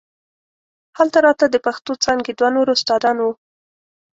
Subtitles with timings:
[0.97, 3.31] هلته راته د پښتو څانګې دوه نور استادان وو.